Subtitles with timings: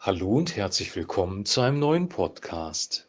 [0.00, 3.08] Hallo und herzlich willkommen zu einem neuen Podcast.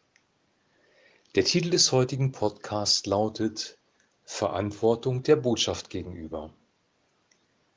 [1.36, 3.78] Der Titel des heutigen Podcasts lautet
[4.24, 6.52] Verantwortung der Botschaft gegenüber.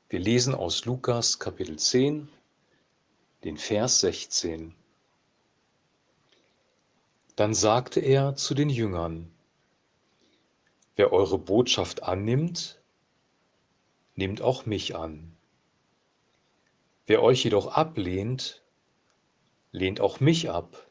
[0.08, 2.28] Wir lesen aus Lukas Kapitel 10,
[3.44, 4.74] den Vers 16.
[7.36, 9.32] Dann sagte er zu den Jüngern,
[10.96, 12.82] Wer eure Botschaft annimmt,
[14.16, 15.36] nimmt auch mich an.
[17.06, 18.63] Wer euch jedoch ablehnt,
[19.74, 20.88] lehnt auch mich ab.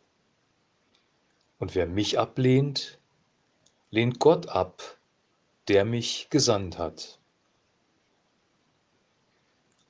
[1.57, 2.99] Und wer mich ablehnt,
[3.91, 4.97] lehnt Gott ab,
[5.69, 7.17] der mich gesandt hat.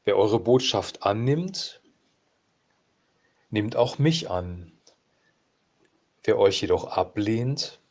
[0.04, 1.82] Wer eure Botschaft annimmt,
[3.50, 4.72] nimmt auch mich an.
[6.24, 7.82] Wer euch jedoch ablehnt,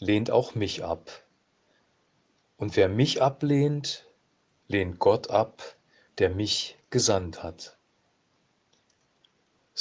[0.00, 1.10] lehnt auch mich ab.
[2.58, 4.06] Und wer mich ablehnt,
[4.68, 5.62] lehnt Gott ab,
[6.18, 7.79] der mich gesandt hat.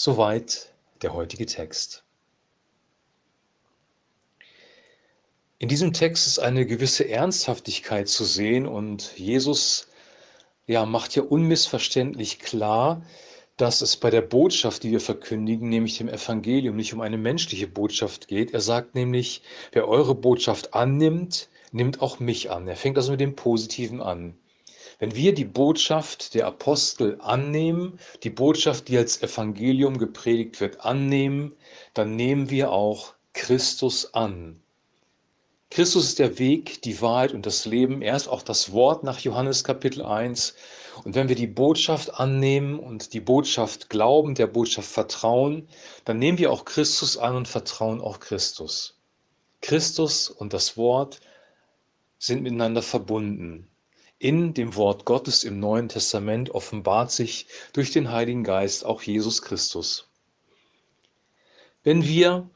[0.02, 0.70] Soweit
[1.02, 2.05] der heutige Text.
[5.57, 9.90] In diesem Text ist eine gewisse Ernsthaftigkeit zu sehen und Jesus
[10.68, 13.05] ja, macht ja unmissverständlich klar,
[13.57, 17.68] dass es bei der Botschaft, die wir verkündigen, nämlich dem Evangelium, nicht um eine menschliche
[17.68, 18.54] Botschaft geht.
[18.54, 19.41] Er sagt nämlich,
[19.73, 22.70] wer eure Botschaft annimmt, nimmt auch mich an.
[22.70, 24.38] Er fängt also mit dem Positiven an.
[24.99, 31.55] Wenn wir die Botschaft der Apostel annehmen, die Botschaft, die als Evangelium gepredigt wird, annehmen,
[31.93, 34.61] dann nehmen wir auch Christus an.
[35.71, 38.01] Christus ist der Weg, die Wahrheit und das Leben.
[38.01, 40.55] Er ist auch das Wort nach Johannes Kapitel 1.
[41.05, 45.70] Und wenn wir die Botschaft annehmen und die Botschaft glauben, der Botschaft vertrauen,
[46.03, 48.97] dann nehmen wir auch Christus an und vertrauen auch Christus.
[49.61, 51.21] Christus und das Wort
[52.17, 53.70] sind miteinander verbunden.
[54.21, 59.41] In dem Wort Gottes im Neuen Testament offenbart sich durch den Heiligen Geist auch Jesus
[59.41, 60.09] Christus.
[61.84, 62.49] Wenn wir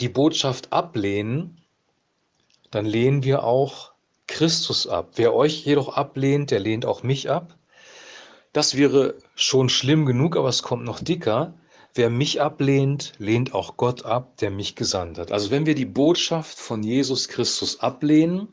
[0.00, 1.62] die Botschaft ablehnen,
[2.72, 3.92] dann lehnen wir auch
[4.26, 5.12] Christus ab.
[5.14, 7.56] Wer euch jedoch ablehnt, der lehnt auch mich ab.
[8.52, 11.54] Das wäre schon schlimm genug, aber es kommt noch dicker.
[11.94, 15.30] Wer mich ablehnt, lehnt auch Gott ab, der mich gesandt hat.
[15.30, 18.48] Also wenn wir die Botschaft von Jesus Christus ablehnen,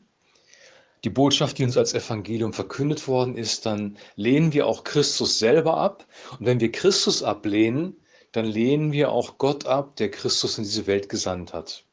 [1.04, 5.76] die Botschaft, die uns als Evangelium verkündet worden ist, dann lehnen wir auch Christus selber
[5.76, 6.06] ab.
[6.38, 7.96] Und wenn wir Christus ablehnen,
[8.30, 11.84] dann lehnen wir auch Gott ab, der Christus in diese Welt gesandt hat.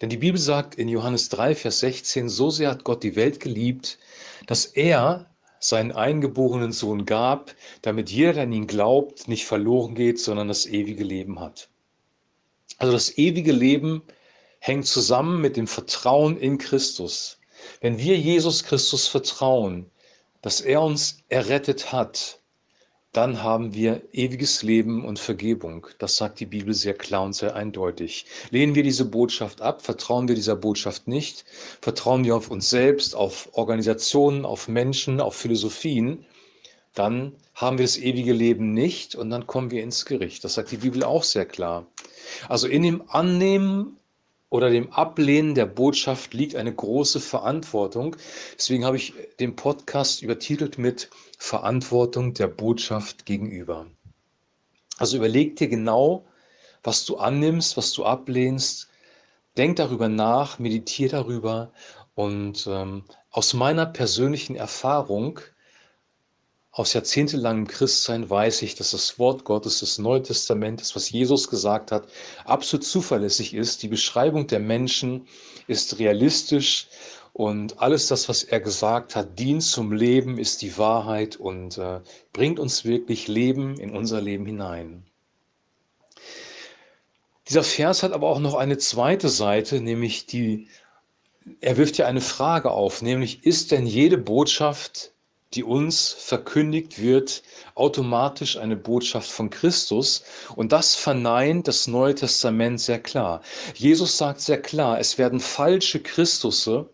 [0.00, 3.40] Denn die Bibel sagt in Johannes 3, Vers 16, so sehr hat Gott die Welt
[3.40, 3.98] geliebt,
[4.46, 10.20] dass er seinen eingeborenen Sohn gab, damit jeder, der an ihn glaubt, nicht verloren geht,
[10.20, 11.68] sondern das ewige Leben hat.
[12.78, 14.02] Also das ewige Leben
[14.58, 17.38] hängt zusammen mit dem Vertrauen in Christus.
[17.80, 19.90] Wenn wir Jesus Christus vertrauen,
[20.42, 22.40] dass er uns errettet hat,
[23.12, 25.86] dann haben wir ewiges Leben und Vergebung.
[25.98, 28.26] Das sagt die Bibel sehr klar und sehr eindeutig.
[28.50, 31.46] Lehnen wir diese Botschaft ab, vertrauen wir dieser Botschaft nicht,
[31.80, 36.26] vertrauen wir auf uns selbst, auf Organisationen, auf Menschen, auf Philosophien,
[36.96, 40.42] dann haben wir das ewige Leben nicht und dann kommen wir ins Gericht.
[40.44, 41.86] Das sagt die Bibel auch sehr klar.
[42.48, 43.95] Also in dem Annehmen
[44.48, 48.16] oder dem Ablehnen der Botschaft liegt eine große Verantwortung.
[48.56, 53.86] Deswegen habe ich den Podcast übertitelt mit Verantwortung der Botschaft gegenüber.
[54.98, 56.26] Also überleg dir genau,
[56.82, 58.88] was du annimmst, was du ablehnst.
[59.56, 61.72] Denk darüber nach, meditiere darüber.
[62.14, 65.40] Und ähm, aus meiner persönlichen Erfahrung
[66.76, 71.48] aus jahrzehntelangem Christsein weiß ich, dass das Wort Gottes, das Neue Testament, das, was Jesus
[71.48, 72.06] gesagt hat,
[72.44, 73.82] absolut zuverlässig ist.
[73.82, 75.26] Die Beschreibung der Menschen
[75.68, 76.88] ist realistisch
[77.32, 82.00] und alles das, was er gesagt hat, dient zum Leben, ist die Wahrheit und äh,
[82.34, 85.06] bringt uns wirklich Leben in unser Leben hinein.
[87.48, 90.68] Dieser Vers hat aber auch noch eine zweite Seite, nämlich die,
[91.62, 95.14] er wirft ja eine Frage auf, nämlich ist denn jede Botschaft
[95.54, 97.42] die uns verkündigt wird,
[97.74, 100.24] automatisch eine Botschaft von Christus.
[100.54, 103.42] Und das verneint das Neue Testament sehr klar.
[103.74, 106.90] Jesus sagt sehr klar, es werden falsche Christusse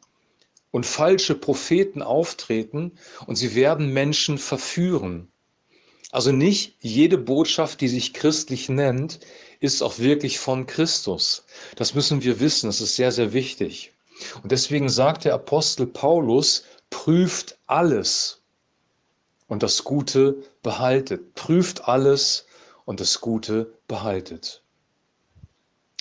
[0.71, 2.93] und falsche Propheten auftreten
[3.27, 5.29] und sie werden Menschen verführen.
[6.11, 9.21] Also nicht jede Botschaft, die sich christlich nennt,
[9.61, 11.45] ist auch wirklich von Christus.
[11.77, 13.93] Das müssen wir wissen, das ist sehr, sehr wichtig.
[14.43, 18.42] Und deswegen sagt der Apostel Paulus, prüft alles
[19.53, 21.35] und das Gute behaltet.
[21.35, 22.47] Prüft alles
[22.87, 24.63] und das Gute behaltet.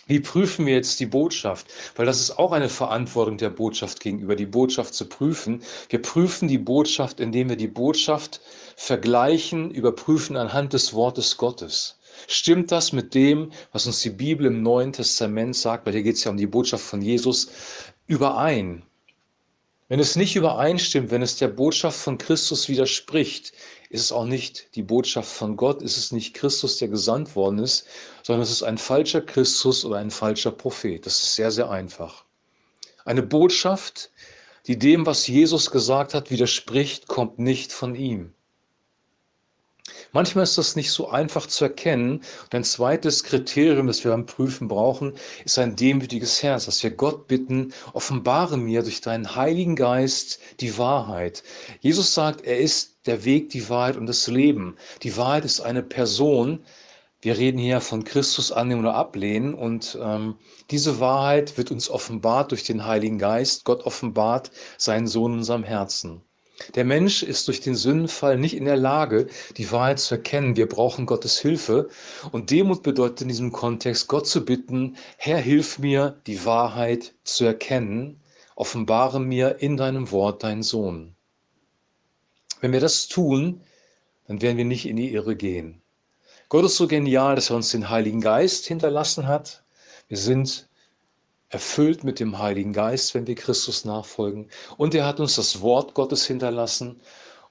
[0.07, 1.67] Wie prüfen wir jetzt die Botschaft?
[1.97, 5.61] Weil das ist auch eine Verantwortung der Botschaft gegenüber, die Botschaft zu prüfen.
[5.89, 8.39] Wir prüfen die Botschaft, indem wir die Botschaft
[8.77, 11.99] vergleichen, überprüfen anhand des Wortes Gottes.
[12.27, 16.15] Stimmt das mit dem, was uns die Bibel im Neuen Testament sagt, weil hier geht
[16.15, 17.49] es ja um die Botschaft von Jesus,
[18.07, 18.83] überein?
[19.91, 23.51] Wenn es nicht übereinstimmt, wenn es der Botschaft von Christus widerspricht,
[23.89, 27.59] ist es auch nicht die Botschaft von Gott, ist es nicht Christus, der gesandt worden
[27.59, 27.85] ist,
[28.23, 31.05] sondern es ist ein falscher Christus oder ein falscher Prophet.
[31.05, 32.23] Das ist sehr, sehr einfach.
[33.03, 34.11] Eine Botschaft,
[34.65, 38.33] die dem, was Jesus gesagt hat, widerspricht, kommt nicht von ihm.
[40.13, 42.17] Manchmal ist das nicht so einfach zu erkennen.
[42.17, 45.13] Und ein zweites Kriterium, das wir beim Prüfen brauchen,
[45.45, 50.77] ist ein demütiges Herz, dass wir Gott bitten, offenbare mir durch deinen Heiligen Geist die
[50.77, 51.43] Wahrheit.
[51.79, 54.75] Jesus sagt, er ist der Weg, die Wahrheit und das Leben.
[55.03, 56.63] Die Wahrheit ist eine Person.
[57.21, 60.37] Wir reden hier von Christus annehmen oder ablehnen und ähm,
[60.71, 63.63] diese Wahrheit wird uns offenbart durch den Heiligen Geist.
[63.63, 66.23] Gott offenbart seinen Sohn in unserem Herzen.
[66.75, 69.27] Der Mensch ist durch den Sündenfall nicht in der Lage,
[69.57, 70.55] die Wahrheit zu erkennen.
[70.55, 71.89] Wir brauchen Gottes Hilfe.
[72.31, 77.45] Und Demut bedeutet in diesem Kontext, Gott zu bitten, Herr, hilf mir, die Wahrheit zu
[77.45, 78.19] erkennen.
[78.55, 81.15] Offenbare mir in deinem Wort deinen Sohn.
[82.59, 83.61] Wenn wir das tun,
[84.27, 85.81] dann werden wir nicht in die Irre gehen.
[86.47, 89.63] Gott ist so genial, dass er uns den Heiligen Geist hinterlassen hat.
[90.09, 90.67] Wir sind
[91.51, 94.49] erfüllt mit dem Heiligen Geist, wenn wir Christus nachfolgen.
[94.77, 97.01] Und er hat uns das Wort Gottes hinterlassen.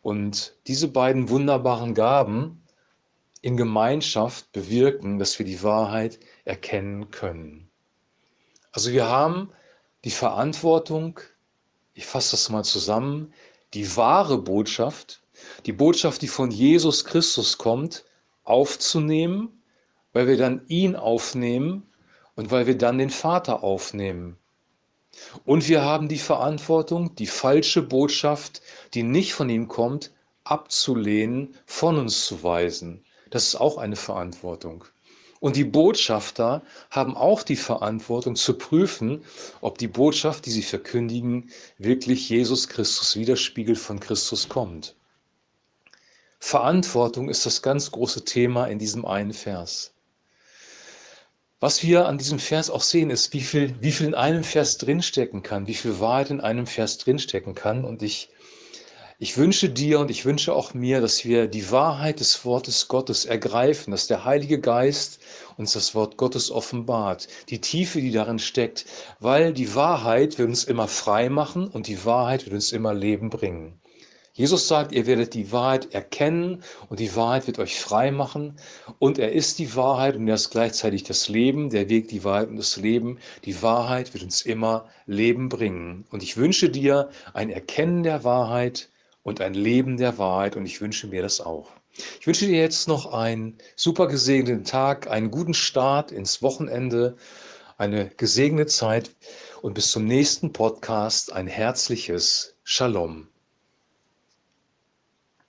[0.01, 2.63] Und diese beiden wunderbaren Gaben
[3.43, 7.71] in Gemeinschaft bewirken, dass wir die Wahrheit erkennen können.
[8.73, 9.51] Also wir haben
[10.05, 11.21] die Verantwortung,
[11.93, 13.35] ich fasse das mal zusammen,
[13.75, 15.23] die wahre Botschaft,
[15.67, 18.05] die Botschaft, die von Jesus Christus kommt,
[18.45, 19.63] aufzunehmen,
[20.15, 21.90] weil wir dann ihn aufnehmen
[22.37, 24.37] und weil wir dann den Vater aufnehmen.
[25.45, 28.63] Und wir haben die Verantwortung, die falsche Botschaft,
[28.95, 30.13] die nicht von ihm kommt,
[30.45, 33.05] abzulehnen, von uns zu weisen.
[33.31, 34.85] Das ist auch eine Verantwortung.
[35.41, 39.25] Und die Botschafter haben auch die Verantwortung zu prüfen,
[39.63, 44.95] ob die Botschaft, die sie verkündigen, wirklich Jesus Christus widerspiegelt, von Christus kommt.
[46.39, 49.93] Verantwortung ist das ganz große Thema in diesem einen Vers.
[51.63, 54.79] Was wir an diesem Vers auch sehen, ist, wie viel, wie viel in einem Vers
[54.79, 57.85] drinstecken kann, wie viel Wahrheit in einem Vers drinstecken kann.
[57.85, 58.31] Und ich,
[59.19, 63.27] ich wünsche dir und ich wünsche auch mir, dass wir die Wahrheit des Wortes Gottes
[63.27, 65.21] ergreifen, dass der Heilige Geist
[65.59, 68.87] uns das Wort Gottes offenbart, die Tiefe, die darin steckt,
[69.19, 73.29] weil die Wahrheit wird uns immer frei machen und die Wahrheit wird uns immer Leben
[73.29, 73.80] bringen.
[74.33, 78.57] Jesus sagt, ihr werdet die Wahrheit erkennen und die Wahrheit wird euch frei machen.
[78.99, 82.49] Und er ist die Wahrheit und er ist gleichzeitig das Leben, der Weg, die Wahrheit
[82.49, 83.19] und das Leben.
[83.45, 86.05] Die Wahrheit wird uns immer Leben bringen.
[86.11, 88.89] Und ich wünsche dir ein Erkennen der Wahrheit
[89.23, 91.69] und ein Leben der Wahrheit und ich wünsche mir das auch.
[92.21, 97.17] Ich wünsche dir jetzt noch einen super gesegneten Tag, einen guten Start ins Wochenende,
[97.77, 99.11] eine gesegnete Zeit
[99.61, 103.30] und bis zum nächsten Podcast ein herzliches Shalom.